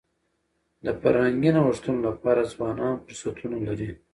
[0.85, 3.91] د فرهنګي نوښتونو لپاره ځوانان فرصتونه لري.